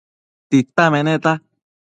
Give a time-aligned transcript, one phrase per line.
[0.49, 1.33] Tita meneta